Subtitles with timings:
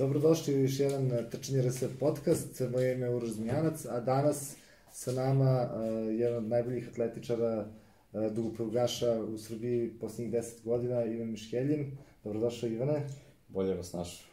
[0.00, 2.62] Dobrodošli u još jedan e, Trčanje RS podcast.
[2.72, 4.56] Moje ime je Uroš Zmijanac, a danas
[4.92, 7.66] sa nama uh, jedan od najboljih atletičara
[8.12, 11.98] uh, dugoprugaša u Srbiji posljednjih 10 godina, Ivan Miškeljin.
[12.24, 13.06] Dobrodošao Ivane.
[13.48, 14.26] Bolje vas našao.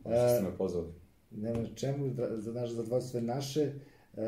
[0.00, 0.88] Što ste me pozvali.
[1.30, 3.72] Nema na čemu, za naše zadovoljstvo je naše.
[4.12, 4.20] Uh,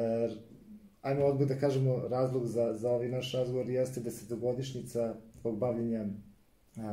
[1.02, 6.06] ajmo odmah da kažemo razlog za, za ovaj naš razgovor jeste desetogodišnjica tvog bavljenja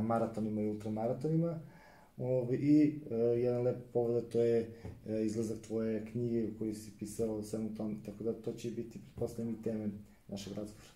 [0.01, 1.59] maratonima i ultramaratonima.
[2.17, 4.69] Ove, I e, jedan lep povod, to je
[5.07, 8.99] e, izlazak tvoje knjige u kojoj si pisao svemu tom, tako da to će biti,
[8.99, 9.89] pretpostavljam, i teme
[10.27, 10.89] našeg razgovora.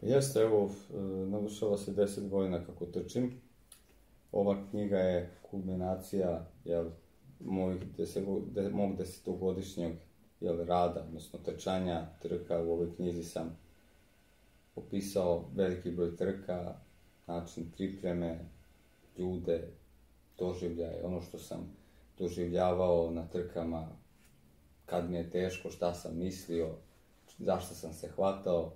[0.00, 3.40] Pa jeste, evo, e, navršava se 10 godina kako trčim.
[4.32, 6.90] Ova knjiga je kulminacija, jel,
[7.40, 8.24] mojih deset,
[8.54, 9.92] de, mog desetogodišnjeg
[10.40, 12.62] jel, rada, odnosno trčanja, trka.
[12.62, 13.58] U ovoj knjizi sam
[14.76, 16.74] opisao veliki broj trka,
[17.26, 18.38] način pripreme,
[19.18, 19.68] ljude,
[20.38, 21.76] doživljaje, ono što sam
[22.18, 23.88] doživljavao na trkama,
[24.86, 26.68] kad mi je teško, šta sam mislio,
[27.38, 28.72] zašto sam se hvatao,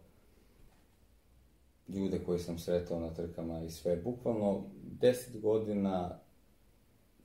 [1.88, 3.96] ljude koje sam sretao na trkama i sve.
[3.96, 4.64] Bukvalno
[5.00, 6.18] 10 godina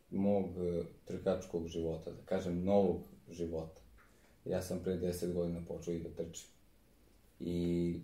[0.10, 3.82] mog e, trkačkog života, da kažem novog života.
[4.46, 6.50] Ja sam pre 10 godina počeo i da trčim.
[7.40, 8.00] I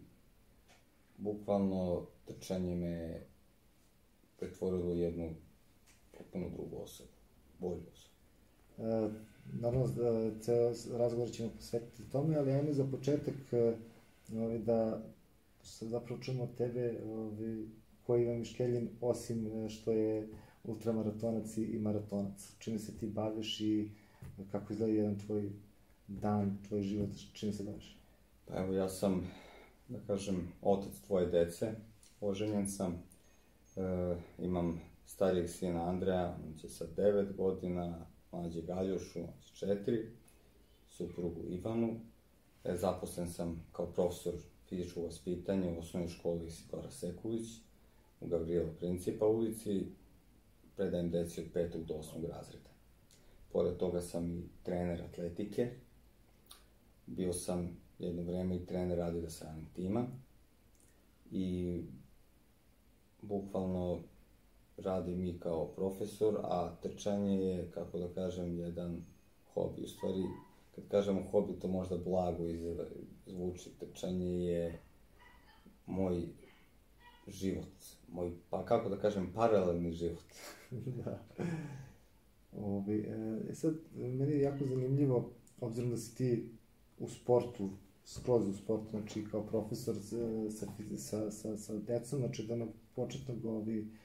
[1.18, 3.22] bukvalno trčanje me
[4.40, 5.30] pretvorilo u jednu
[6.18, 7.10] potpuno drugu osobu,
[7.60, 8.14] bolju osobu.
[8.78, 9.10] E,
[9.54, 13.76] naravno, da ceo razgovor ćemo posvetiti tome, ali ajmo za početak e,
[14.34, 15.04] ovaj, da
[15.64, 17.66] se zapravo čujemo od tebe ovaj,
[18.04, 20.30] koji ima Miškeljin, osim e, što je
[20.64, 22.56] ultramaratonac i maratonac.
[22.60, 23.92] Čime se ti baviš i
[24.52, 25.52] kako izgleda jedan tvoj
[26.08, 27.98] dan, tvoj život, čime se baviš?
[28.46, 29.32] Pa evo, ja sam,
[29.88, 31.76] da kažem, otac tvoje dece,
[32.22, 33.04] oženjen sam,
[33.76, 40.06] e, imam starijeg sina Andreja, on će sa 9 godina, mlađe Galjušu, on će 4,
[40.90, 42.00] suprugu Ivanu.
[42.64, 44.34] E, zaposlen sam kao profesor
[44.70, 47.48] fizičkog vaspitanja u osnovnoj školi Isidora Sekulić
[48.20, 49.86] u Gavrilo Principa ulici.
[50.76, 51.86] Predajem deci od 5.
[51.86, 52.28] do 8.
[52.30, 52.70] razreda.
[53.52, 55.72] Pored toga sam i trener atletike.
[57.06, 60.08] Bio sam jedno vreme i trener Adidas Running tima.
[61.32, 61.82] I
[63.22, 64.04] bukvalno
[64.78, 69.06] radim i kao profesor, a trčanje je, kako da kažem, jedan
[69.54, 69.82] hobi.
[69.84, 70.24] U stvari,
[70.76, 72.44] kad kažemo hobi, to možda blago
[73.26, 73.70] zvuči.
[73.80, 74.80] Trčanje je
[75.86, 76.28] moj
[77.28, 77.74] život,
[78.12, 80.24] moj, pa kako da kažem, paralelni život.
[81.06, 81.20] da.
[82.52, 83.00] Ovi,
[83.50, 85.30] e, sad, meni je jako zanimljivo,
[85.62, 86.50] obzirom da si ti
[87.00, 87.70] u sportu,
[88.06, 90.68] skroz u sportu, znači kao profesor sa,
[90.98, 94.03] sa, sa, sa decom, znači da na početnog ovi, E,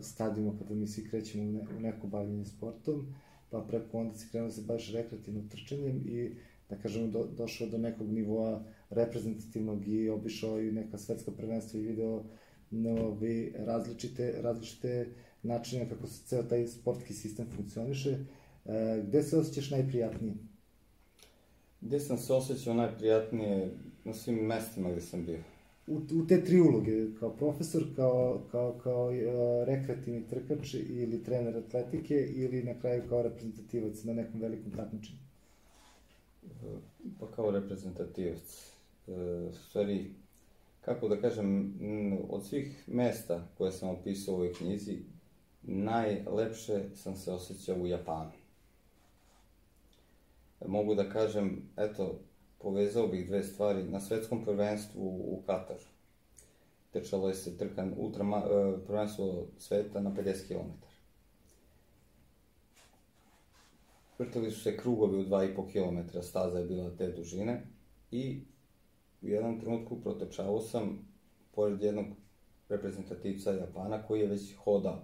[0.00, 3.14] stadijuma kada mi svi krećemo u, ne, u neko bavljanje sportom,
[3.50, 6.34] pa preko onda si krenuo da se baš rekreativno trčanjem i
[6.70, 11.82] da kažemo do, došao do nekog nivoa reprezentativnog i obišao i neka svetska prvenstva i
[11.82, 12.24] video
[12.70, 15.08] novi različite, različite
[15.42, 18.10] načine kako se ceo taj sportski sistem funkcioniše.
[18.10, 20.34] E, gde se osjećaš najprijatnije?
[21.80, 23.70] Gde sam se osjećao najprijatnije?
[24.04, 25.38] Na svim mestima gde sam bio
[25.90, 29.14] u, u te tri uloge, kao profesor, kao, kao, kao uh,
[29.66, 35.18] rekreativni trkač ili trener atletike ili na kraju kao reprezentativac na nekom velikom takmičenju?
[37.20, 38.72] Pa kao reprezentativac.
[39.08, 40.10] E, stvari,
[40.80, 41.74] kako da kažem,
[42.28, 44.98] od svih mesta koje sam opisao u ovoj knjizi,
[45.62, 48.30] najlepše sam se osjećao u Japanu.
[50.66, 52.20] Mogu da kažem, eto,
[52.62, 53.82] povezao bih dve stvari.
[53.82, 55.84] Na svetskom prvenstvu u Kataru
[56.92, 60.70] tečalo je se trkan ultra, e, prvenstvo sveta na 50 km.
[64.18, 67.66] Vrtali su se krugovi u 2,5 km, staza je bila te dužine
[68.10, 68.42] i
[69.22, 71.08] u jednom trenutku protečavao sam
[71.54, 72.06] pored jednog
[72.68, 75.02] reprezentativca Japana koji je već hodao.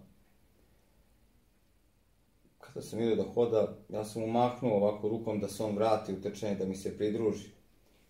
[2.59, 6.13] Kada sam vidio da hoda, ja sam mu mahnuo ovako rukom da se on vrati
[6.13, 7.55] u trčanje, da mi se pridruži.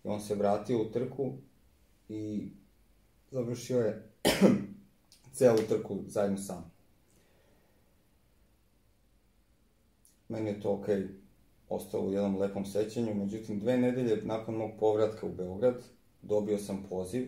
[0.03, 1.33] I on se vratio u trku
[2.09, 2.49] i
[3.31, 4.09] završio je
[5.37, 6.71] celu trku zajedno sam.
[10.29, 11.07] Meni je to okej,
[11.69, 15.83] ostalo u jednom lepom sećanju, međutim dve nedelje nakon mog povratka u Beograd
[16.21, 17.27] dobio sam poziv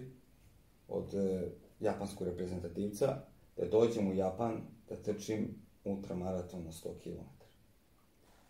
[0.87, 3.21] od e, japanskog reprezentativca
[3.57, 7.43] da dođem u Japan da trčim ultramaraton na 100 km.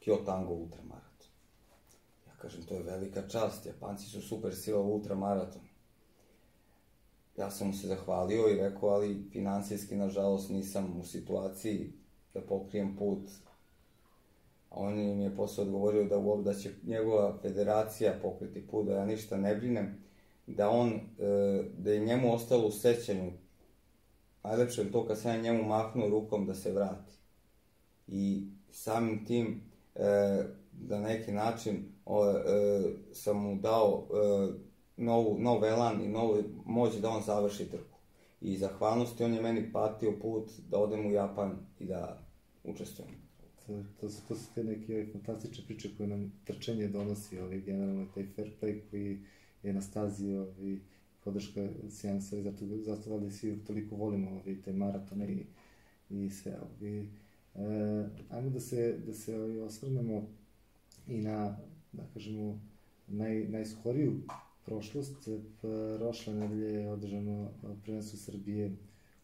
[0.06, 1.09] Kyotango ultramaraton.
[2.42, 5.62] Kažem, to je velika čast, Japanci su super sila ultramaraton.
[7.38, 11.94] Ja sam mu se zahvalio i rekao, ali finansijski, nažalost, nisam u situaciji
[12.34, 13.30] da pokrijem put
[14.70, 18.94] a on im je posle odgovorio da, uop, da će njegova federacija pokriti put, da
[18.94, 19.98] ja ništa ne brinem,
[20.48, 21.00] da on, e,
[21.78, 23.32] da je njemu ostalo u sećanju,
[24.44, 27.14] najlepše je to kad sam ja njemu mahnuo rukom da se vrati.
[28.08, 29.62] I samim tim,
[29.96, 30.44] e,
[30.80, 32.42] da neki način o, e,
[33.14, 38.00] sam mu dao e, novu, nov elan i novu moć da on završi trku.
[38.42, 42.30] I zahvalnosti on je meni patio put da odem u Japan i da
[42.64, 43.16] učestvujem.
[43.66, 48.06] To, to, su, to su te neke fantastične priče koje nam trčanje donosi, ovaj, generalno
[48.14, 49.20] taj fair play koji
[49.64, 50.78] je na stazi, ovaj,
[51.24, 55.46] podrška seansa i zato, zato valjda svi toliko volimo ovaj, te maratone i,
[56.10, 56.60] i sve.
[56.62, 57.00] Ovaj.
[57.00, 57.06] E,
[58.30, 60.28] ajmo da se, da se ovaj, osvrnemo
[61.10, 61.58] i na,
[61.92, 62.60] da kažemo,
[63.08, 64.22] naj, najskoriju
[64.66, 65.28] prošlost.
[65.98, 67.52] Prošle nedelje je održano
[67.84, 68.76] prvenstvo Srbije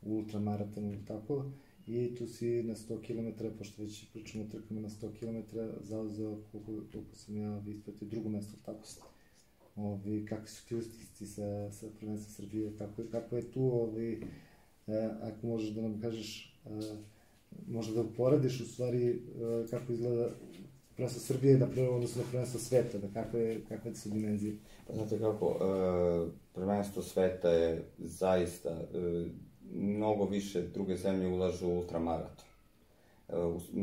[0.01, 1.45] u ultramaratonu, tako,
[1.87, 6.37] i tu si na 100 km, pošto već pričamo o trkama na 100 km, zauzeo,
[6.51, 9.01] koliko, koliko sam ja ispratio, drugo mesto, tako ste.
[9.75, 14.23] Ovi, kakvi su ti ustisci sa, sa prvenstva Srbije, kako, kako je tu, ovi,
[14.87, 16.69] e, ako možeš da nam kažeš, e,
[17.67, 19.15] možda da uporediš u stvari e,
[19.69, 20.29] kako izgleda
[20.95, 24.57] prvenstvo Srbije, na primjer, odnosno na prvenstvo sveta, da kakve, kakve su dimenzije?
[24.87, 29.25] Pa znate kako, e, prvenstvo sveta je zaista, e,
[29.73, 32.45] mnogo više druge zemlje ulažu u ultramaraton.
[33.29, 33.33] E,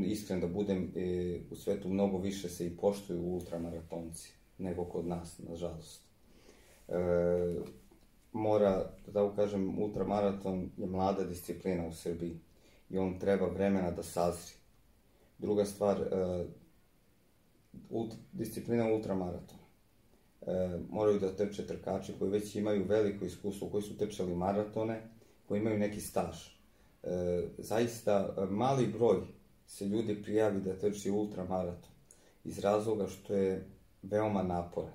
[0.04, 5.38] iskren da budem, e, u svetu mnogo više se i poštuju ultramaratonci nego kod nas,
[5.38, 6.02] nažalost.
[6.88, 6.94] E,
[8.32, 12.40] mora, da tako kažem, ultramaraton je mlada disciplina u Srbiji
[12.90, 14.54] i on treba vremena da sazri.
[15.38, 16.44] Druga stvar, e,
[17.90, 19.58] ult, disciplina ultramaraton.
[20.46, 25.02] E, moraju da trče trkači koji već imaju veliko iskustvo, koji su trčali maratone,
[25.48, 26.36] koji imaju neki staž.
[27.02, 29.20] E, zaista, mali broj
[29.66, 31.90] se ljudi prijavi da trči ultramaraton
[32.44, 33.66] iz razloga što je
[34.02, 34.92] veoma naporan.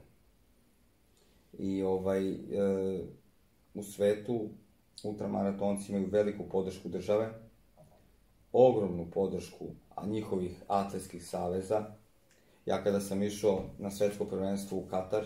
[1.60, 2.38] I ovaj, e,
[3.74, 4.50] u svetu
[5.04, 7.34] ultramaratonci imaju veliku podršku države,
[8.52, 9.66] ogromnu podršku
[9.96, 11.86] a njihovih atletskih saveza.
[12.68, 15.26] Ja kada sam išao na svetsko prvenstvo u Katar,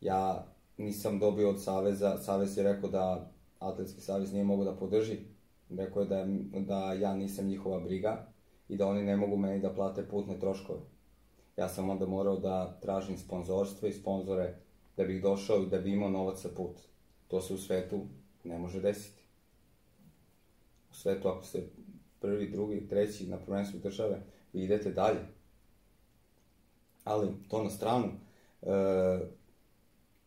[0.00, 0.46] ja
[0.76, 5.16] nisam dobio od saveza, savez je rekao da atletski savez nije mogao da podrži,
[5.70, 6.26] rekao je da,
[6.60, 8.26] da ja nisam njihova briga
[8.68, 10.80] i da oni ne mogu meni da plate putne troškove.
[11.56, 14.54] Ja sam onda morao da tražim sponzorstvo i sponzore
[14.96, 16.80] da bih došao i da bi imao novac za put.
[17.28, 18.06] To se u svetu
[18.44, 19.22] ne može desiti.
[20.90, 21.68] U svetu ako ste
[22.20, 24.22] prvi, drugi, treći na prvenstvu države,
[24.52, 25.39] vi idete dalje.
[27.04, 28.08] Ali to na stranu.
[28.62, 28.68] E,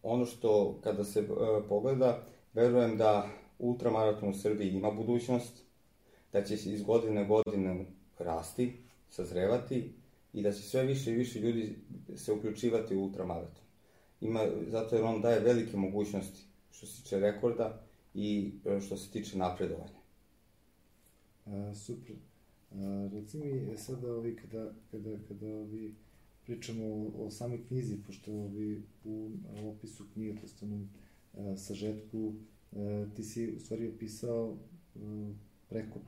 [0.04, 1.26] ono što kada se e,
[1.70, 2.24] pogleda,
[2.54, 3.28] verujem da
[3.60, 5.64] ultramaraton u Srbiji ima budućnost,
[6.34, 7.86] da će se iz godine godine
[8.20, 8.74] rasti,
[9.10, 9.94] sazrevati
[10.34, 11.76] i da će sve više i više ljudi
[12.16, 13.64] se uključivati u ultramaraton.
[14.22, 16.42] Ima, zato jer on daje velike mogućnosti
[16.72, 17.82] što se tiče rekorda
[18.14, 20.00] i e, što se tiče napredovanja.
[21.46, 22.16] A, super.
[22.72, 25.96] A, reci mi sada ovi kada, kada, kada ovi
[26.46, 29.32] pričamo o, o samoj knjizi, pošto ovi u
[29.70, 32.34] opisu knjige, to je sažetku,
[32.72, 34.58] a, ti si u stvari opisao
[34.96, 35.34] a,
[35.70, 36.00] preko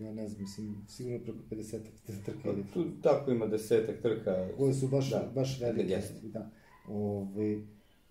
[0.00, 1.80] ja ne znam, mislim, sigurno preko 50
[2.24, 2.38] trka.
[2.44, 4.48] Pa, tu tako ima desetak trka.
[4.56, 5.92] Koje su baš, da, baš velike.
[5.92, 6.28] Jeste.
[6.28, 6.50] Da.
[6.88, 7.62] Ove,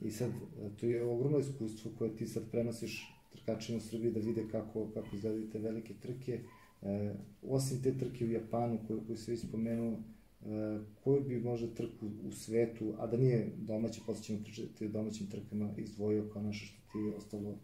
[0.01, 0.31] I sad,
[0.79, 5.15] to je ogromno iskustvo koje ti sad prenosiš trkačima u Srbiji da vide kako, kako
[5.15, 6.39] izgledaju te velike trke.
[6.81, 9.99] E, osim te trke u Japanu koju, koju se već spomenuo, e,
[11.03, 15.29] koju bi možda trku u svetu, a da nije domaće, posle ćemo pričati o domaćim
[15.29, 17.55] trkama, izdvojio kao nešto što ti je ostalo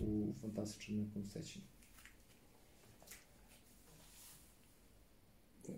[0.00, 1.64] u fantastičnom nekom sećanju?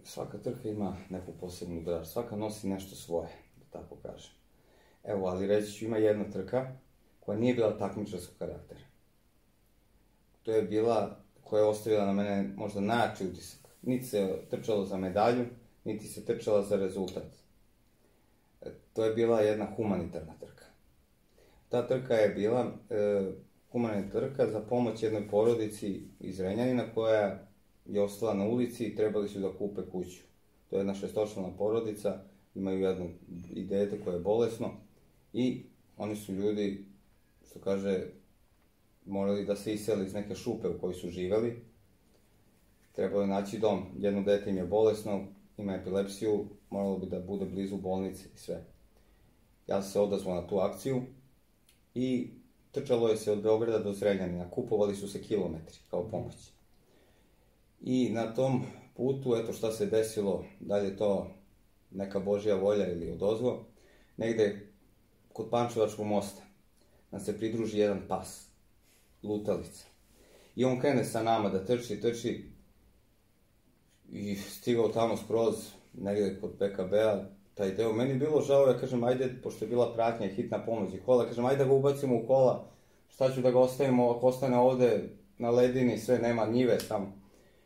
[0.05, 4.31] svaka trka ima neku posebnu draž, svaka nosi nešto svoje, da tako kažem.
[5.05, 6.73] Evo, ali reći ću, ima jedna trka
[7.21, 8.81] koja nije bila takmičarskog karaktera.
[10.43, 13.61] To je bila koja je ostavila na mene možda najjači utisak.
[13.83, 15.47] Niti se trčalo za medalju,
[15.85, 17.27] niti se trčala za rezultat.
[18.63, 20.65] E, to je bila jedna humanitarna trka.
[21.69, 23.33] Ta trka je bila e,
[23.73, 27.47] humanitarna trka za pomoć jednoj porodici iz Renjanina koja
[27.87, 30.21] je ostala na ulici i trebali su da kupe kuću.
[30.71, 32.23] To je jedna šestočlana porodica,
[32.55, 33.07] imaju jedno
[33.51, 34.71] i dete koje je bolesno
[35.33, 35.63] i
[35.97, 36.85] oni su ljudi,
[37.47, 38.07] što kaže,
[39.07, 41.63] morali da se iseli iz neke šupe u kojoj su živeli.
[42.93, 43.83] Trebalo je naći dom.
[43.99, 45.27] Jedno dete im je bolesno,
[45.61, 48.65] ima epilepsiju, moralo bi da bude blizu bolnice i sve.
[49.67, 51.03] Ja sam se odazvao na tu akciju
[51.95, 52.31] i
[52.71, 54.51] trčalo je se od Beograda do Zrenjanina.
[54.51, 56.35] Kupovali su se kilometri kao pomoć.
[57.81, 58.63] I na tom
[58.97, 61.31] putu, eto šta se desilo, da li je to
[61.91, 63.65] neka božja volja ili odozvo,
[64.17, 64.73] negde
[65.33, 66.43] kod Pančevačkog mosta
[67.11, 68.49] nam se pridruži jedan pas,
[69.23, 69.85] lutalica.
[70.57, 72.50] I on krene sa nama da trči, trči
[74.13, 75.55] i stigao tamo skroz,
[75.95, 77.25] negde kod PKB-a,
[77.55, 77.93] taj deo.
[77.93, 81.45] Meni bilo žao, ja kažem, ajde, pošto je bila pratnja hitna pomoć i kola, kažem,
[81.45, 82.65] ajde da ga ubacimo u kola,
[83.09, 87.13] šta ću da ga ostavimo, ako ostane ovde na ledini, sve, nema njive tamo.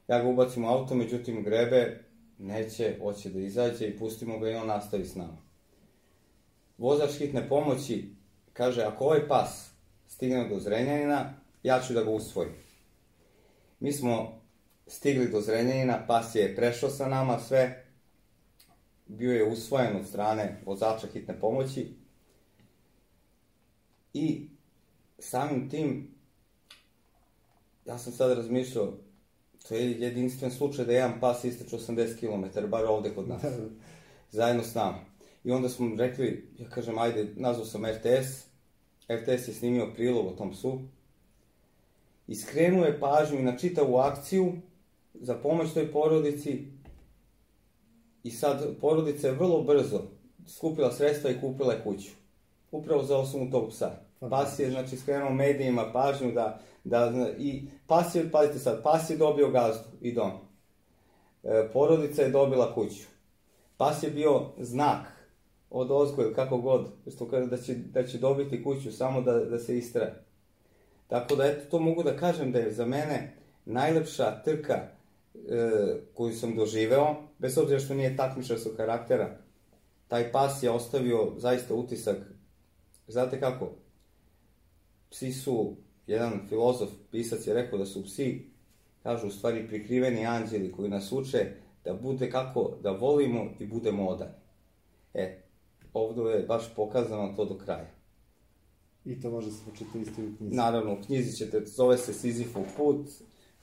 [0.09, 2.05] Ja ga ubacim u auto, međutim, grebe,
[2.39, 5.37] neće, hoće da izađe i pustimo ga i on nastavi s nama.
[6.79, 8.09] Vozač hitne pomoći
[8.53, 9.71] kaže, ako ovaj pas
[10.07, 12.53] stigne do Zrenjanina, ja ću da ga usvojim.
[13.81, 14.44] Mi smo
[14.87, 17.85] stigli do Zrenjanina, pas je prešao sa nama sve,
[19.07, 21.95] bio je usvojen od strane vozača hitne pomoći
[24.15, 24.49] i
[25.19, 26.15] samim tim
[27.85, 28.93] ja sam sad razmišljao
[29.69, 33.43] to je jedinstven slučaj da jedan pas isteče 80 km, bar ovde kod nas.
[34.31, 34.99] Zajedno s nama.
[35.45, 38.45] I onda smo rekli, ja kažem, ajde, nazvao sam RTS,
[39.13, 40.81] RTS je snimio prilog o tom psu
[42.27, 44.53] i skrenuo je pažnju na čitavu akciju
[45.15, 46.67] za pomoć toj porodici
[48.23, 50.03] i sad porodica je vrlo brzo
[50.47, 52.11] skupila sredstva i kupila je kuću.
[52.71, 53.91] Upravo za osnovu tog psa.
[54.31, 59.17] Pas je, znači, skrenuo medijima pažnju da, da, i pas je, pazite sad, pas je
[59.17, 60.31] dobio gazdu i dom.
[61.43, 63.05] E, porodica je dobila kuću.
[63.77, 65.07] Pas je bio znak
[65.71, 69.59] od ozgoja, kako god, što kaže da će, da će dobiti kuću, samo da, da
[69.59, 70.25] se istraje.
[71.07, 74.89] Tako da, eto, to mogu da kažem da je za mene najlepša trka
[75.35, 79.39] e, koju sam doživeo, bez obzira što nije takmičarskog karaktera,
[80.09, 82.17] taj pas je ostavio zaista utisak,
[83.09, 83.71] znate kako,
[85.11, 85.77] psi su,
[86.07, 88.47] jedan filozof, pisac je rekao da su psi,
[89.03, 91.51] kažu u stvari prikriveni anđeli koji nas uče
[91.85, 94.33] da bude kako da volimo i budemo odani.
[95.15, 95.43] E,
[95.93, 97.91] ovde je baš pokazano to do kraja.
[99.05, 100.57] I to može se početi isto u knjizi.
[100.57, 103.09] Naravno, u knjizi ćete, zove se Sizifov put,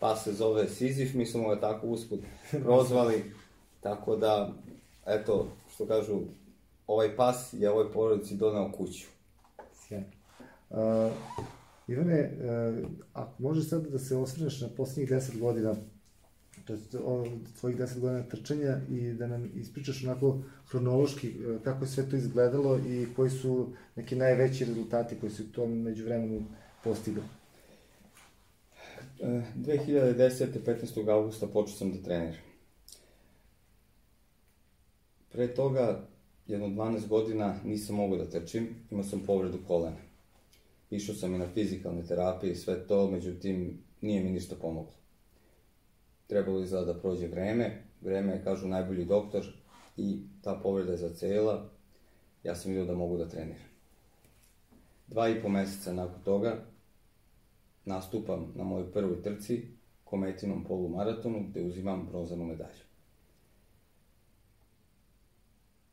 [0.01, 2.19] pa se zove Sizif, mi smo ga tako usput
[2.63, 3.23] prozvali,
[3.81, 4.53] tako da,
[5.05, 6.19] eto, što kažu,
[6.87, 9.07] ovaj pas je ovoj porodici donao kuću.
[9.73, 10.07] Sjajno.
[10.69, 11.11] Uh,
[11.87, 15.75] Ivane, uh, ako možeš sad da se osvrneš na poslednjih deset godina,
[16.67, 17.25] to
[17.59, 20.37] tvojih deset godina trčanja i da nam ispričaš onako
[20.69, 25.51] hronološki e, kako je sve to izgledalo i koji su neki najveći rezultati koji su
[25.51, 26.43] to među vremenu
[26.83, 27.23] postigli.
[29.21, 30.63] 2010.
[30.65, 31.09] 15.
[31.09, 32.35] augusta počeo sam da treniram.
[35.31, 36.07] Pre toga,
[36.47, 39.97] jedno 12 godina, nisam mogao da trčim, imao sam povredu kolena.
[40.89, 44.93] Išao sam i na fizikalne terapije i sve to, međutim, nije mi ništa pomoglo.
[46.27, 49.45] Trebalo je da prođe vreme, vreme je, kažu, najbolji doktor
[49.97, 51.69] i ta povreda je zacela,
[52.43, 53.69] ja sam vidio da mogu da treniram.
[55.07, 56.70] Dva i po meseca nakon toga
[57.91, 59.61] nastupam na mojoj prvoj trci,
[60.03, 62.83] kometinom polumaratonu, gde uzimam bronzanu medalju.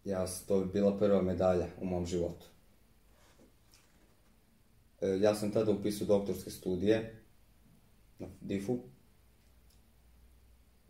[0.04, 2.46] Ja, to je bila prva medalja u mom životu.
[5.00, 7.22] E, ja sam tada upisao doktorske studije
[8.18, 8.78] na DIF-u.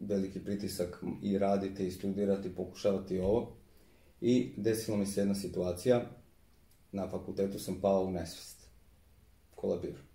[0.00, 3.56] Veliki pritisak i radite i studirate i pokušavate ovo.
[4.20, 6.10] I desila mi se jedna situacija.
[6.92, 8.68] Na fakultetu sam pao u nesvest.
[9.54, 10.07] Kolabirao.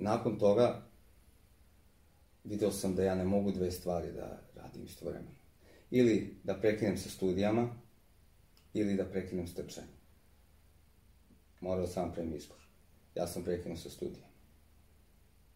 [0.00, 0.82] Nakon toga
[2.44, 5.38] video sam da ja ne mogu dve stvari da radim istovremeno.
[5.90, 7.68] Ili da prekinem sa studijama,
[8.74, 9.90] ili da prekinem s trčanjem.
[11.60, 12.58] Morao sam prema izbor.
[13.14, 14.32] Ja sam prekinuo sa studijama.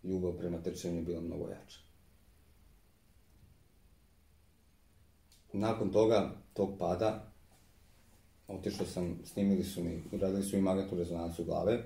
[0.02, 1.78] Ljubav prema trčanju je bila mnogo jača.
[5.52, 7.32] Nakon toga, tog pada,
[8.48, 11.84] otišao sam, snimili su mi, uradili su mi magnetnu rezonancu glave,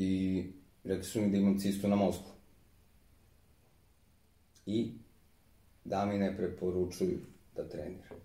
[0.00, 0.44] i
[0.84, 2.30] rekli su mi da imam cistu na mozgu.
[4.66, 4.92] I
[5.84, 7.20] da mi ne preporučuju
[7.56, 8.20] da treniram.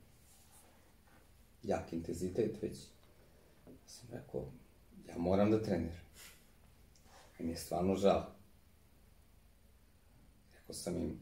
[1.63, 2.77] Jak intenzitet već.
[3.87, 4.45] Sam rekao,
[5.07, 6.05] ja moram da treniram.
[7.39, 8.25] I mi je stvarno žao.
[10.53, 11.19] Rekao sam im,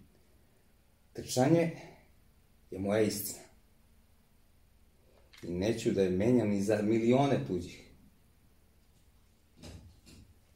[1.14, 1.72] trčanje
[2.72, 3.44] je moja istina.
[5.44, 7.83] I neću da je menjam ni za milione tuđih.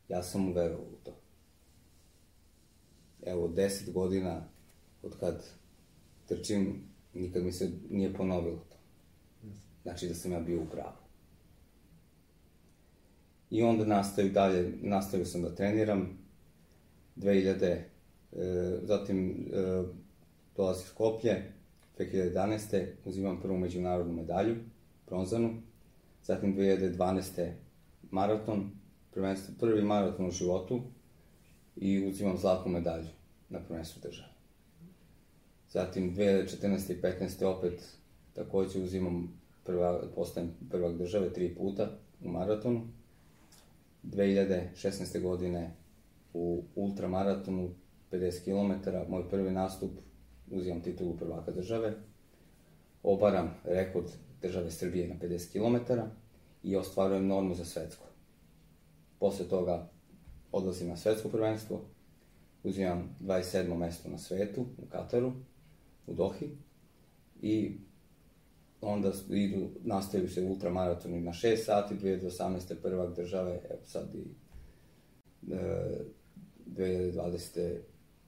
[0.09, 1.11] Ja sam uverovao u to.
[3.25, 4.49] Evo, deset godina
[5.03, 5.45] od kad
[6.25, 6.83] trčim,
[7.13, 8.77] nikad mi se nije ponovilo to.
[9.83, 10.97] Znači da sam ja bio u pravu.
[13.49, 16.17] I onda nastavio dalje, nastavio sam da treniram.
[17.15, 17.85] 2000, e,
[18.83, 19.83] zatim e,
[20.55, 21.51] dolazi Skoplje,
[21.99, 22.85] 2011.
[23.05, 24.55] uzimam prvu međunarodnu medalju,
[25.07, 25.61] bronzanu,
[26.23, 27.51] zatim 2012.
[28.11, 28.71] maraton,
[29.17, 30.81] prvenstvo, prvi maraton u životu
[31.75, 33.07] i uzimam zlatnu medalju
[33.49, 34.29] na prvenstvu države.
[35.69, 36.91] Zatim 2014.
[36.91, 37.45] i 15.
[37.45, 37.97] opet
[38.33, 41.89] takođe uzimam prva, postajem prvak države tri puta
[42.25, 42.87] u maratonu.
[44.03, 45.21] 2016.
[45.21, 45.71] godine
[46.33, 47.69] u ultramaratonu
[48.11, 49.91] 50 km, moj prvi nastup,
[50.51, 51.93] uzimam titulu prvaka države,
[53.03, 54.07] obaram rekord
[54.41, 55.93] države Srbije na 50 km
[56.63, 58.06] i ostvarujem normu za svetsko.
[59.19, 59.89] Posle toga
[60.51, 61.81] odlazim na svetsko prvenstvo,
[62.63, 63.77] uzimam 27.
[63.77, 65.31] mesto na svetu u Kataru,
[66.07, 66.49] u Dohi
[67.41, 67.77] i
[68.81, 72.75] onda idu, nastavaju se ultramaratoni na 6 sati, 2018.
[72.81, 74.25] prvak države, evo sad i
[75.53, 76.05] e,
[76.65, 77.77] 2020.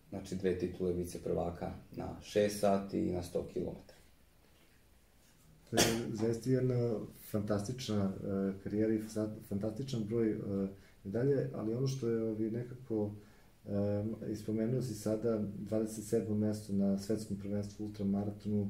[0.10, 3.99] znači dve titule vice prvaka na 6 sati i na 100 km.
[5.70, 5.84] To je
[6.14, 7.00] zaista jedna
[7.32, 9.02] fantastična uh, karijera i
[9.50, 10.70] fantastičan broj uh,
[11.04, 13.12] medalje, ali ono što je ovi nekako uh,
[14.32, 16.36] ispomenuo si sada 27.
[16.36, 18.70] mesto na svetskom prvenstvu ultramaratonu,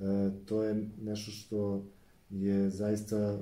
[0.00, 1.84] E, to je nešto što
[2.30, 3.38] je zaista e,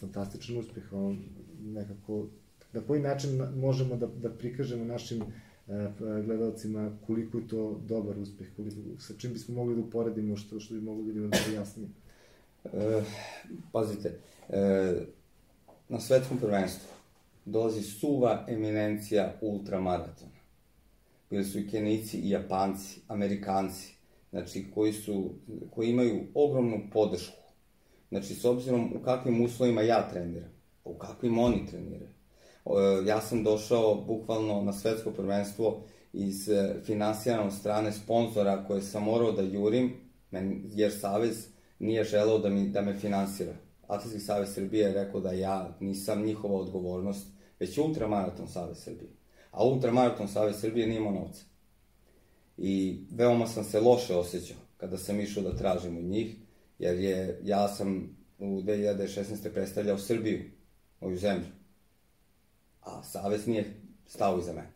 [0.00, 0.92] fantastičan uspeh.
[0.92, 1.18] On
[1.62, 2.26] nekako,
[2.72, 5.90] na koji način možemo da, da prikažemo našim e,
[6.24, 10.74] gledalcima koliko je to dobar uspeh, koliko, sa čim bismo mogli da uporedimo, što, što
[10.74, 11.88] bi mogli da jasnije.
[12.74, 13.02] E,
[13.72, 14.92] pazite, e,
[15.88, 16.88] na svetskom prvenstvu
[17.44, 20.38] dolazi suva eminencija ultramaratona.
[21.30, 23.94] Bili su i Kenici, i Japanci, Amerikanci,
[24.30, 25.30] znači koji, su,
[25.70, 27.42] koji imaju ogromnu podršku.
[28.08, 30.50] Znači, s obzirom u kakvim uslovima ja treniram,
[30.84, 32.08] u kakvim oni treniraju.
[33.06, 35.82] Ja sam došao bukvalno na svetsko prvenstvo
[36.12, 39.92] iz e, finansijana strane sponzora koje sam morao da jurim,
[40.74, 41.46] jer Savez
[41.78, 43.52] nije želeo da, mi, da me finansira.
[43.86, 47.26] Atletski savez Srbije je rekao da ja nisam njihova odgovornost,
[47.60, 49.10] već Ultramaraton savez Srbije.
[49.50, 51.42] A Ultramaraton savez Srbije nije imao novca
[52.58, 56.36] i veoma sam se loše osjećao kada sam išao da tražim od njih,
[56.78, 59.52] jer je, ja sam u 2016.
[59.52, 60.44] predstavljao Srbiju,
[61.00, 61.46] moju zemlju,
[62.82, 63.74] a Savez nije
[64.06, 64.72] stao iza mene.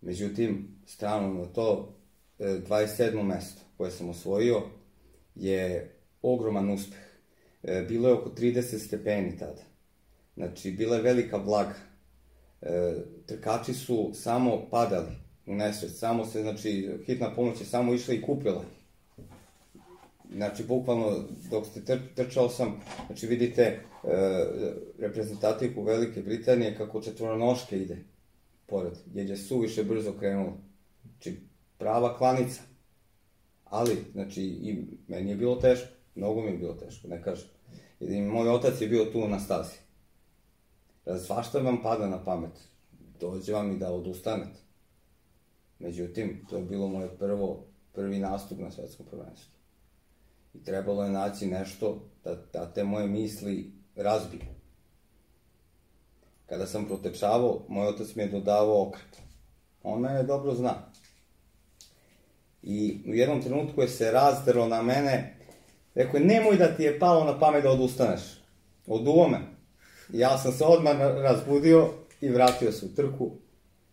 [0.00, 1.94] Međutim, strano na to,
[2.38, 3.20] 27.
[3.20, 4.62] E, mesto koje sam osvojio
[5.38, 6.98] je ogroman uspeh.
[7.62, 9.62] E, bilo je oko 30 stepeni tada.
[10.36, 11.74] Znači, bila je velika vlaga.
[12.62, 12.94] E,
[13.26, 15.12] trkači su samo padali
[15.46, 15.92] u nesveć.
[15.92, 18.64] Samo se, znači, hitna pomoć je samo išla i kupila
[20.34, 23.80] Znači, bukvalno, dok ste tr trčao sam, znači, vidite e,
[24.98, 28.04] reprezentativku Velike Britanije kako četvoronoške ide
[28.66, 30.58] pored, jer je suviše brzo krenulo.
[31.04, 31.40] Znači,
[31.78, 32.62] prava klanica.
[33.70, 37.48] Ali, znači, i meni je bilo teško, mnogo mi je bilo teško, ne kažem.
[38.00, 39.76] I moj otac je bio tu na stazi.
[41.26, 42.68] Svašta vam pada na pamet.
[43.20, 44.60] Dođe vam i da odustanete.
[45.78, 49.52] Međutim, to je bilo moje prvo, prvi nastup na svetskom prvenstvu.
[50.54, 54.54] I trebalo je naći nešto da, da te moje misli razbije.
[56.46, 59.22] Kada sam protečavao, moj otac mi je dodavao okret.
[59.82, 60.87] On mene dobro zna.
[62.68, 65.36] I u jednom trenutku je se razdero na mene,
[65.94, 68.20] rekao je, nemoj da ti je palo na pamet da odustaneš.
[68.86, 69.38] Oduo me.
[70.12, 73.30] Ja sam se odmah razbudio i vratio se u trku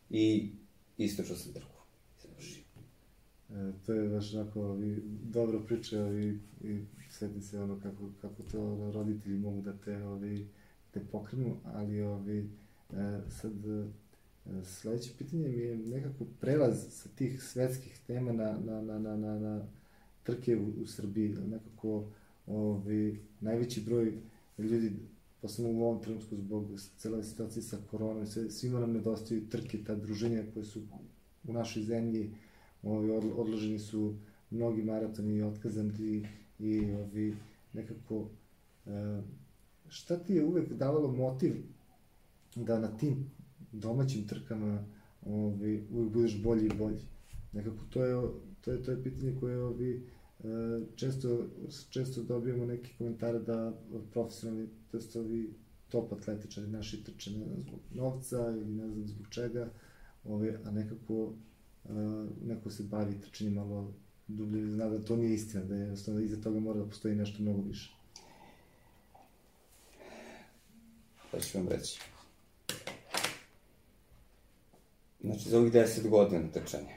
[0.10, 0.52] i
[0.98, 1.76] istočao sam trku.
[3.50, 8.44] E, to je baš onako ovi, dobro priče ovi, i sveti se ono kako, kako
[8.52, 10.48] to roditelji mogu da te, ovi,
[10.92, 12.50] te pokrenu, ali ovi,
[12.94, 13.54] e, sad
[14.64, 19.40] sledeće pitanje mi je nekako prelaz sa tih svetskih tema na, na, na, na, na,
[19.40, 19.68] na
[20.24, 22.12] trke u, u Srbiji, nekako
[22.48, 24.14] ovi, najveći broj
[24.58, 24.92] ljudi
[25.42, 29.96] posebno u ovom trenutku zbog cele situacije sa koronom, sve, svima nam nedostaju trke, ta
[29.96, 30.82] druženja koje su
[31.44, 32.32] u našoj zemlji,
[32.84, 34.16] ovi, odloženi su
[34.50, 36.28] mnogi maratoni i otkazani
[36.60, 37.36] i ovi,
[37.74, 38.30] nekako
[38.86, 39.22] e,
[39.88, 41.54] šta ti je uvek davalo motiv
[42.56, 43.32] da na tim
[43.80, 44.86] domaćim trkama
[45.26, 47.02] ovi, uvek budeš bolji i bolji?
[47.54, 48.30] Nekako to je,
[48.62, 50.08] to je, to je pitanje koje ovi,
[50.40, 50.48] e,
[50.96, 51.48] često,
[51.90, 53.74] često dobijamo neke komentare da
[54.12, 55.54] profesionalni, to je ovi
[55.90, 59.70] top atletičari naši trče ne znam, zbog novca ili ne znam zbog čega,
[60.24, 61.34] ovi, a nekako
[62.46, 63.94] neko se bavi trčanjem malo
[64.28, 67.44] dublje, zna da to nije istina, da je jednostavno iza toga mora da postoji nešto
[67.44, 67.96] mnogo više.
[71.32, 72.00] Pa ću vam reći.
[75.26, 76.96] Znači, za ovih 10 godina trčanja,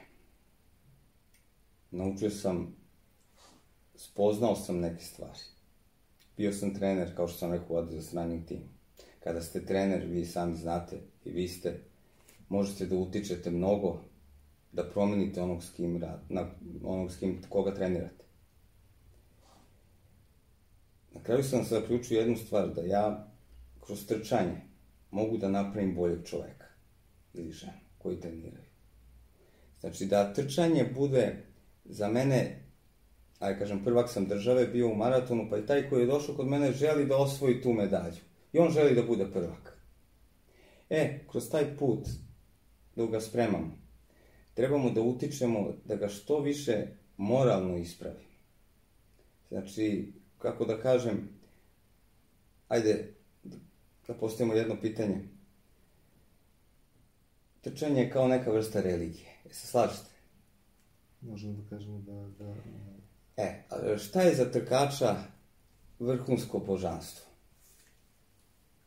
[1.91, 2.75] naučio sam,
[3.95, 5.39] spoznao sam neke stvari.
[6.37, 8.63] Bio sam trener, kao što sam rekao, vodi za stranim tim.
[9.19, 11.83] Kada ste trener, vi sami znate i vi ste,
[12.49, 14.01] možete da utičete mnogo,
[14.71, 16.49] da promenite onog s kim rad, na,
[16.83, 18.25] onog s kim, koga trenirate.
[21.13, 23.31] Na kraju sam se zaključio jednu stvar, da ja
[23.85, 24.61] kroz trčanje
[25.11, 26.65] mogu da napravim boljeg čoveka
[27.33, 28.69] ili ženu koji treniraju.
[29.79, 31.45] Znači da trčanje bude
[31.85, 32.63] za mene,
[33.39, 36.47] aj kažem, prvak sam države, bio u maratonu, pa i taj koji je došao kod
[36.47, 38.21] mene želi da osvoji tu medalju.
[38.53, 39.77] I on želi da bude prvak.
[40.89, 42.07] E, kroz taj put,
[42.95, 43.77] dok ga spremamo,
[44.53, 48.29] trebamo da utičemo da ga što više moralno ispravimo.
[49.49, 51.29] Znači, kako da kažem,
[52.67, 53.13] ajde
[54.07, 55.38] da postavimo jedno pitanje.
[57.61, 59.29] Trčanje je kao neka vrsta religije.
[59.49, 60.09] E se slažete?
[61.21, 62.45] Možemo da kažemo da...
[62.45, 62.55] da...
[63.37, 65.15] E, šta je za trkača
[65.99, 67.25] vrhunsko božanstvo?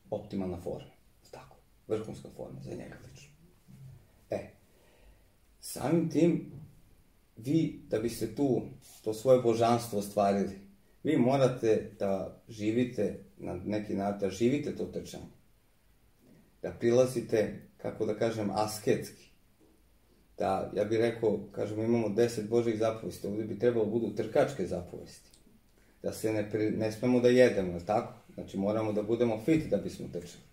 [0.09, 0.91] Optimalna forma.
[1.31, 1.57] Tako.
[1.87, 3.33] Vrhunska forma za njega lično.
[4.29, 4.49] E,
[5.59, 6.51] samim tim,
[7.37, 8.61] vi, da biste tu
[9.03, 10.59] to svoje božanstvo ostvarili,
[11.03, 15.33] vi morate da živite na neki način, da živite to trčanje.
[16.61, 19.29] Da prilazite, kako da kažem, asketski.
[20.37, 25.29] Da, ja bih rekao, kažem, imamo deset Božih zapovesti, ovde bi trebalo budu trkačke zapovesti.
[26.03, 28.13] Da se ne, pri, ne smemo da jedemo, je tako?
[28.33, 30.43] Znači moramo da budemo fit da bismo trčali.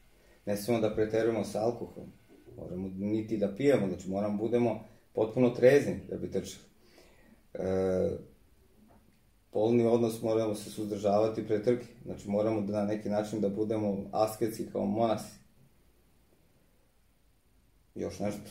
[0.47, 2.13] Ne smemo da preterujemo sa alkoholom.
[2.57, 6.65] Moramo niti da pijemo, znači moramo budemo potpuno trezni da bi trčali.
[7.55, 8.11] E,
[9.51, 11.87] polni odnos moramo se suzdržavati pre trke.
[12.05, 15.40] Znači moramo da na neki način da budemo asketski kao monasi.
[17.95, 18.51] Još nešto.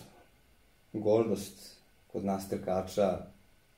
[0.94, 1.76] Gordost
[2.12, 3.26] kod nas trkača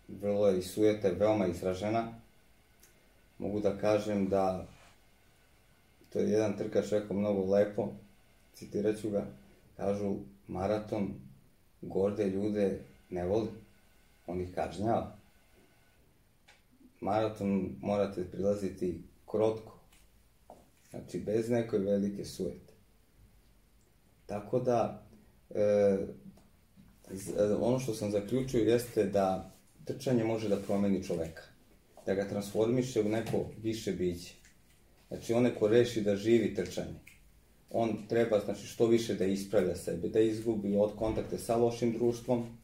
[0.08, 2.14] vrlo je i sujeta je veoma izražena.
[3.38, 4.68] Mogu da kažem da
[6.10, 7.90] to je jedan trkač rekao mnogo lepo,
[8.54, 9.26] citirat ću ga,
[9.78, 10.16] kažu
[10.48, 11.14] maraton
[11.82, 13.50] gorde ljude ne voli,
[14.28, 15.22] on ih kažnjava
[17.02, 19.78] maraton morate prilaziti krotko.
[20.90, 22.74] Znači, bez nekoj velike sujete.
[24.26, 25.04] Tako da,
[25.56, 25.98] e,
[27.60, 29.52] ono što sam zaključio jeste da
[29.86, 31.44] trčanje može da promeni čoveka.
[32.06, 34.34] Da ga transformiše u neko više biće.
[35.08, 37.00] Znači, onaj ko reši da živi trčanje,
[37.70, 42.58] on treba, znači, što više da ispravlja sebe, da izgubi od kontakte sa lošim društvom,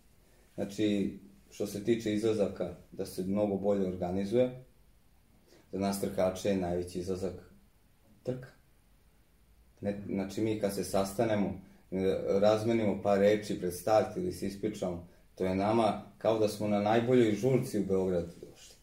[0.55, 1.19] znači,
[1.51, 4.63] što se tiče izlazaka, da se mnogo bolje organizuje.
[5.71, 7.33] Za nas trkače je najveći izlazak
[8.23, 8.47] trka.
[9.81, 11.61] Ne, znači mi kad se sastanemo,
[12.41, 16.81] razmenimo par reči pred start ili se ispričamo, to je nama kao da smo na
[16.81, 18.75] najboljoj žurci u Beogradu došli.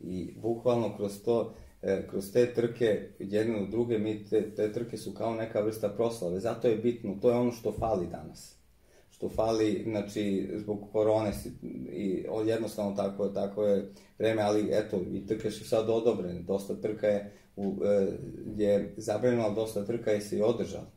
[0.00, 4.96] I bukvalno kroz to, e, kroz te trke, jedne od druge, mi te, te trke
[4.96, 6.40] su kao neka vrsta proslave.
[6.40, 8.54] Zato je bitno, to je ono što fali danas
[9.16, 11.32] što fali, znači, zbog korone
[11.92, 17.06] i jednostavno tako, tako je vreme, ali eto, i trke su sad odobrene, dosta trka
[17.06, 18.08] je, u, e,
[18.56, 20.90] je zabranjeno, ali dosta trka je se i održala.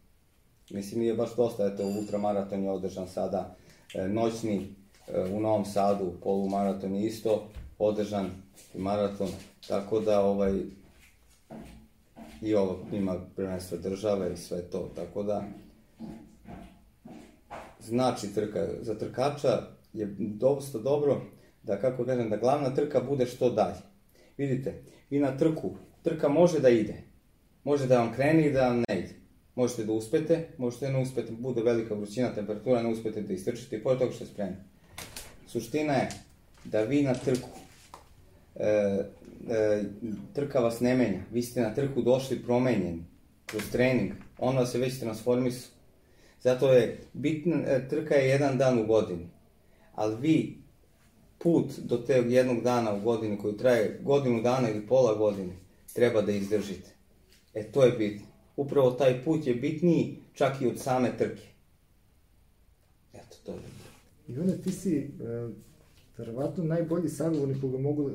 [0.69, 3.55] Mislim, nije baš dosta, eto, ultramaraton je održan sada,
[3.93, 4.75] e, noćni
[5.07, 7.49] e, u Novom Sadu, polumaraton je isto
[7.79, 8.29] održan,
[8.75, 9.29] maraton,
[9.67, 10.53] tako da, ovaj,
[12.41, 15.43] i ovo ima prvenstva države i sve to, tako da,
[17.79, 18.67] znači trka.
[18.81, 19.61] Za trkača
[19.93, 21.21] je dosta dobro
[21.63, 23.81] da, kako kažem, da glavna trka bude što dalje.
[24.37, 25.71] Vidite, vi na trku,
[26.03, 27.03] trka može da ide.
[27.63, 29.15] Može da vam krene i da vam ne ide.
[29.57, 33.83] Možete da uspete, možete da ne uspete, bude velika vrućina, temperatura, ne uspete da istrčite
[33.83, 34.57] pored toga što je spremno.
[35.47, 36.09] Suština je
[36.63, 37.49] da vi na trku,
[38.55, 38.65] e,
[39.49, 39.83] e,
[40.33, 43.03] trka vas ne menja, vi ste na trku došli promenjeni
[43.45, 45.77] kroz trening, on vas je već transformisao
[46.41, 49.27] Zato je bitna, e, trka je jedan dan u godini.
[49.95, 50.57] Ali vi
[51.37, 55.53] put do te jednog dana u godini koji traje godinu dana ili pola godine
[55.93, 56.89] treba da izdržite.
[57.53, 58.26] E to je bitno.
[58.57, 61.43] Upravo taj put je bitniji čak i od same trke.
[63.13, 63.77] Eto, to je.
[64.27, 65.07] Ivane, ti si e,
[66.17, 68.11] verovatno najbolji sagovornik koga mogu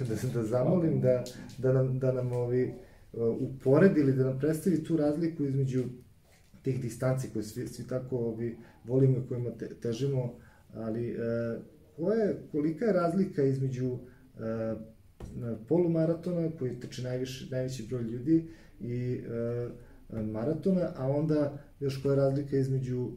[0.00, 1.24] da, da zamolim da,
[1.58, 2.74] da nam, da nam ovi, e,
[3.20, 5.84] uporedili, da nam predstavi tu razliku između
[6.62, 10.34] tih distanci koje svi, svi tako ovi, volimo i kojima te, težimo,
[10.74, 11.14] ali e,
[11.96, 13.98] koja je, kolika je razlika između
[14.38, 14.74] e,
[15.68, 18.48] polumaratona koji trče najviše, najveći broj ljudi
[18.80, 19.20] i
[20.12, 23.10] e, maratona, a onda još koja je razlika između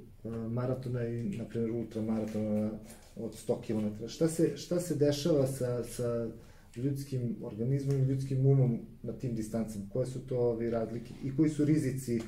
[0.50, 2.72] maratona i, na primjer, ultramaratona
[3.16, 4.08] od 100 km.
[4.08, 6.28] Šta se, šta se dešava sa, sa
[6.76, 9.86] ljudskim organizmom i ljudskim umom na tim distancama?
[9.94, 12.22] Koje su to ovi razlike i koji su rizici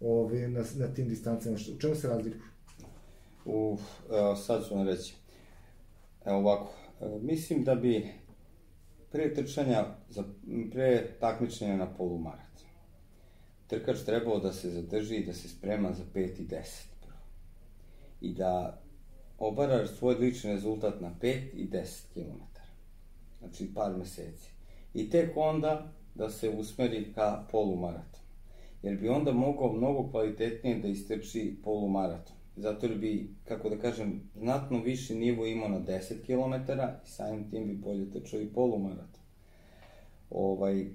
[0.00, 1.56] ovi, na, na tim distancama?
[1.76, 2.42] U čemu se razlikuju?
[3.44, 5.14] Uf, evo, sad ću vam reći.
[6.24, 8.06] Evo ovako, e, mislim da bi
[9.12, 10.24] pre trčanja, za,
[10.72, 12.49] pre takmičenja na polumaraton,
[13.70, 16.58] trkač trebao da se zadrži i da se sprema za 5 i 10
[17.00, 17.22] prvo.
[18.20, 18.82] I da
[19.38, 22.42] obara svoj lični rezultat na 5 i 10 km.
[23.38, 24.50] Znači par meseci.
[24.94, 28.20] I tek onda da se usmeri ka polumaraton.
[28.82, 32.36] Jer bi onda mogao mnogo kvalitetnije da istrči polumaraton.
[32.56, 36.72] Zato jer bi, kako da kažem, znatno viši nivo imao na 10 km
[37.06, 39.19] i samim tim bi bolje trčao i polumaraton.
[40.30, 40.88] Ovaj, e,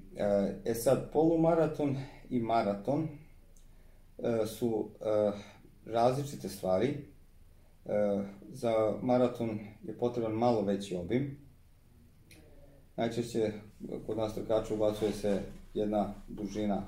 [0.65, 1.97] e sad, polumaraton
[2.29, 3.07] i maraton
[4.17, 5.31] e, su e,
[5.85, 6.97] različite stvari.
[7.85, 11.37] E, za maraton je potreban malo veći obim.
[12.95, 13.51] Najčešće
[14.05, 15.41] kod nas trkača ubacuje se
[15.73, 16.81] jedna dužina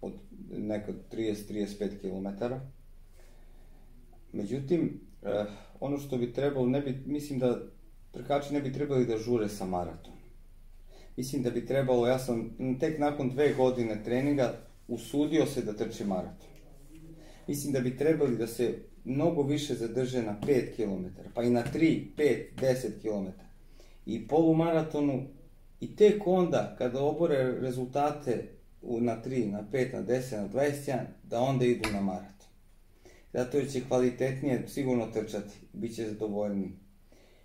[0.00, 0.12] od
[0.50, 2.44] neka 30-35 km.
[4.32, 5.44] Međutim, e,
[5.80, 7.60] ono što bi trebalo, ne bi, mislim da
[8.10, 10.13] trkači ne bi trebali da žure sa maraton
[11.16, 14.54] mislim da bi trebalo, ja sam tek nakon dve godine treninga
[14.88, 16.48] usudio se da trči maraton.
[17.48, 21.64] Mislim da bi trebali da se mnogo više zadrže na 5 km, pa i na
[21.74, 23.26] 3, 5, 10 km.
[24.06, 25.26] I polumaratonu,
[25.80, 28.48] i tek onda, kada obore rezultate
[28.82, 32.48] na 3, na 5, na 10, na 21, da onda idu na maraton.
[33.32, 36.72] Zato će kvalitetnije sigurno trčati, bit će zadovoljniji.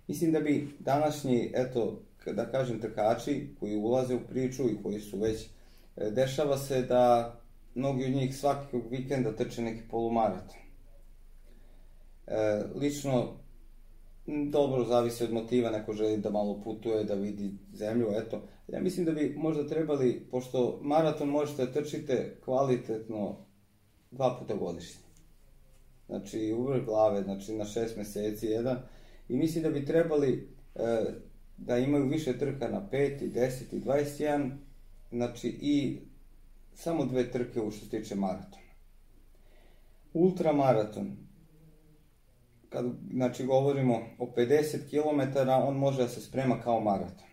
[0.08, 5.18] Mislim da bi današnji, eto, da kažem, trkači koji ulaze u priču i koji su
[5.18, 5.48] već,
[5.96, 7.34] e, dešava se da
[7.74, 10.56] mnogi od njih svakog vikenda trče neki polumaraton.
[12.26, 13.36] E, lično,
[14.26, 18.42] dobro zavisi od motiva, neko želi da malo putuje, da vidi zemlju, eto.
[18.68, 23.36] Ja mislim da bi možda trebali, pošto maraton možete da trčite kvalitetno
[24.10, 25.00] dva puta godišnje.
[26.06, 28.78] Znači, uvrh glave, znači na šest meseci jedan.
[29.28, 31.04] I mislim da bi trebali e,
[31.60, 34.50] da imaju više trka na 5 i 10 i 21,
[35.10, 35.98] znači i
[36.74, 38.60] samo dve trke u što se tiče maratona.
[40.12, 41.16] Ultramaraton,
[42.68, 47.26] kad znači, govorimo o 50 km, on može da se sprema kao maraton.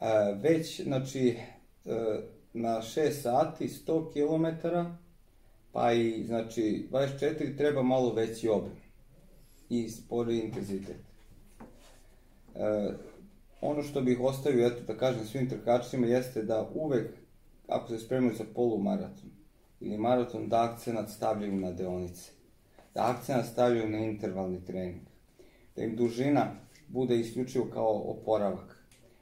[0.00, 0.06] E,
[0.42, 1.36] već, znači,
[1.84, 2.20] e,
[2.52, 4.66] na 6 sati, 100 km,
[5.72, 8.80] pa i, znači, 24 treba malo veći obim
[9.68, 11.09] i spori intenzitet.
[12.54, 12.92] E,
[13.60, 17.10] ono što bih ostavio, eto da kažem svim trkačima, jeste da uvek,
[17.68, 19.30] ako se spremaju za polumaraton
[19.80, 22.30] ili maraton, da akcenat stavljaju na deonice.
[22.94, 25.00] Da akcenat stavljaju na intervalni trening.
[25.76, 26.46] Da im dužina
[26.88, 28.76] bude isključivo kao oporavak.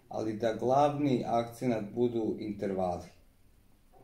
[0.08, 3.06] Ali da glavni akcenat budu intervali.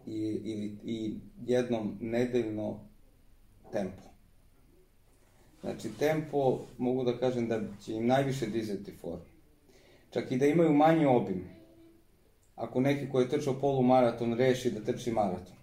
[0.07, 2.81] I, ili, i jednom nedeljno
[3.73, 4.03] tempo.
[5.65, 9.25] Znači, tempo, mogu da kažem da će im najviše dizati formu.
[10.11, 11.45] Čak i da imaju manji obim.
[12.55, 15.57] Ako neki koji je trčao polumaraton reši da trči maraton,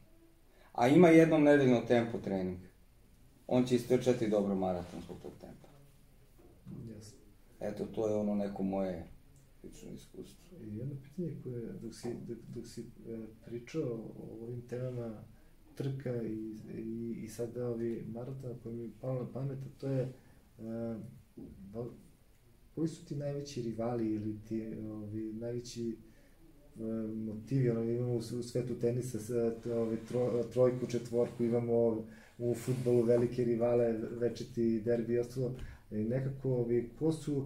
[0.72, 2.58] a ima jednom nedeljno tempo trening,
[3.48, 5.68] on će istrčati dobro maraton zbog tog tempa.
[6.96, 7.18] Jasno.
[7.60, 9.08] Eto, to je ono neko moje
[9.64, 10.58] lično iskustvo.
[10.62, 12.86] I jedno pitanje koje, dok si, dok, dok si e,
[13.46, 15.24] pričao o ovim temama
[15.76, 20.14] trka i, i, i sada ovi maratona koji mi je palo na pamet, to je
[21.74, 21.86] da,
[22.76, 25.96] koji su ti najveći rivali ili ti ovi, najveći
[26.76, 26.82] uh,
[27.16, 29.18] motivi, ono, imamo u, svetu tenisa
[29.76, 32.06] ovi, tro, trojku, četvorku, imamo
[32.38, 35.56] u futbolu velike rivale, večeti derbi i ostalo,
[35.92, 37.46] i nekako, ovi, ko su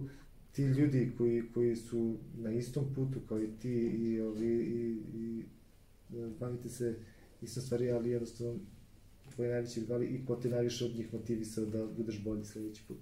[0.52, 5.44] ti ljudi koji, koji su na istom putu kao i ti i, ovi, i, i
[6.40, 6.94] bavite se
[7.46, 8.54] ista stvari, ali jednostavno
[9.34, 12.98] tvoji najveći rivali i ko te najviše od njih motivisao da budeš bolji sledeći put?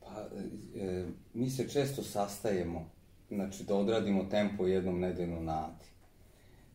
[0.00, 0.28] Pa,
[0.76, 2.90] e, mi se često sastajemo,
[3.28, 5.84] znači da odradimo tempo jednom nedeljno na Adi.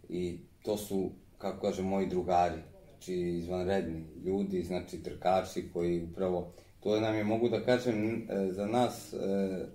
[0.10, 7.00] I to su, kako kažem, moji drugari, znači izvanredni ljudi, znači trkači koji upravo, to
[7.00, 9.18] nam je, mogu da kažem, e, za nas e,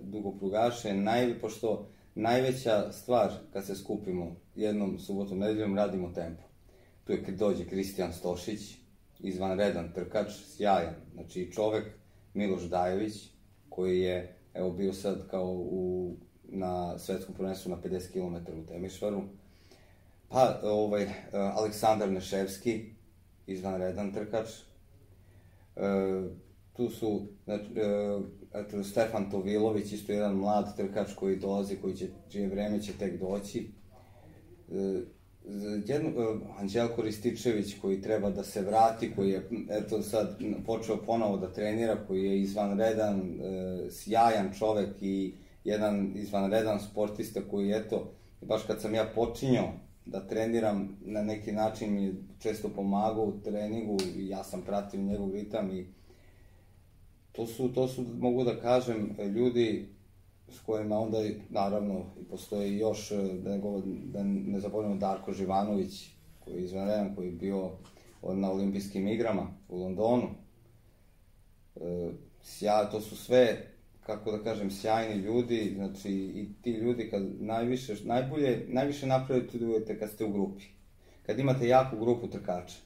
[0.01, 6.46] dugoprugaše, naj, pošto najveća stvar kad se skupimo jednom subotom nedeljom radimo tempo
[7.07, 8.77] tu je dođe Kristijan Stošić,
[9.19, 11.85] izvanredan trkač, sjajan, znači čovek
[12.33, 13.13] Miloš Dajović,
[13.69, 19.21] koji je evo bio sad kao u, na svetskom prvenstvu na 50 km u Temišvaru,
[20.29, 22.85] pa ovaj, Aleksandar Neševski,
[23.47, 24.47] izvanredan trkač,
[25.77, 26.29] E,
[26.73, 27.65] tu su znači,
[28.79, 33.19] e, Stefan Tovilović, isto jedan mlad trkač koji dolazi, koji će, čije vreme će tek
[33.19, 33.71] doći.
[34.71, 35.01] E,
[35.85, 41.37] jedno, e, Anđelko Rističević koji treba da se vrati, koji je eto sad počeo ponovo
[41.37, 45.33] da trenira, koji je izvanredan, e, sjajan čovek i
[45.63, 49.73] jedan izvanredan sportista koji eto, baš kad sam ja počinjao
[50.05, 54.99] da treniram, na neki način mi je često pomagao u treningu i ja sam pratio
[54.99, 55.87] njegov ritam i
[57.31, 59.89] to su, to su, mogu da kažem, ljudi
[60.49, 61.17] s kojima onda,
[61.49, 63.11] naravno, i postoji još,
[63.43, 67.71] da ne, govor, da ne zaboravimo Darko Živanović, koji je izvanredan, koji je bio
[68.23, 70.29] na olimpijskim igrama u Londonu.
[71.75, 73.67] E, sja, to su sve,
[74.05, 80.09] kako da kažem, sjajni ljudi, znači i ti ljudi kad najviše, najbolje, najviše napredujete kad
[80.09, 80.63] ste u grupi.
[81.25, 82.77] Kad imate jaku grupu trkača.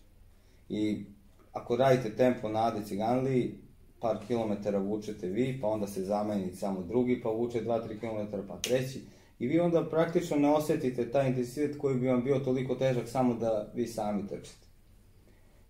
[0.69, 1.05] I
[1.51, 3.55] ako radite tempo na Ade Ciganliji,
[4.01, 8.57] par kilometara vučete vi, pa onda se zameni samo drugi, pa vuče 2-3 km, pa
[8.57, 9.01] treći.
[9.39, 13.33] I vi onda praktično ne osetite taj intensitet koji bi vam bio toliko težak samo
[13.33, 14.67] da vi sami trčite.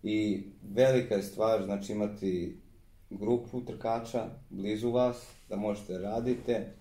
[0.02, 2.56] I velika je stvar, znači imati
[3.10, 6.72] grupu trkača blizu vas, da možete radite.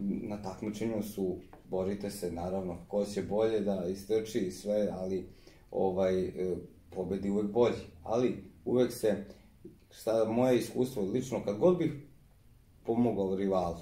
[0.00, 1.36] Na takmičenju su,
[1.70, 5.28] borite se naravno, ko će bolje da istrči i sve, ali
[5.70, 6.56] ovaj, e,
[6.90, 7.82] pobedi uvek bolji.
[8.02, 9.24] Ali uvek se
[9.90, 11.92] šta moje iskustvo lično, kad god bih
[12.84, 13.78] pomogao rivalu,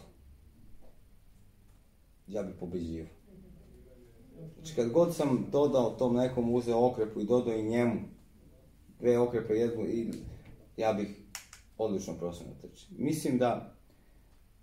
[2.27, 3.07] ja bih pobeđio.
[4.55, 8.01] Znači, kad god sam dodao tom nekom uzeo okrepu i dodao i njemu
[9.01, 10.13] dve okrepe jednu i
[10.77, 11.09] ja bih
[11.79, 12.87] odlično prosao na trči.
[12.91, 13.75] Mislim da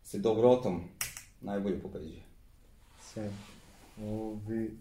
[0.04, 0.82] se dobrotom
[1.42, 2.24] najbolje pobeđuje.
[3.02, 3.32] Sve.
[4.02, 4.78] Ovi,